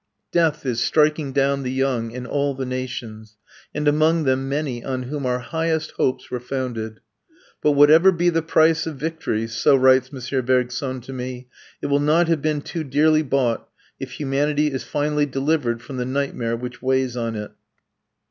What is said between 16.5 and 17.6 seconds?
which weighs on it."